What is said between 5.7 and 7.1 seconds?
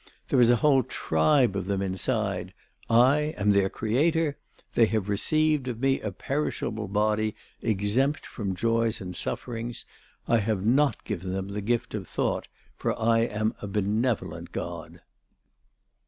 me a perishable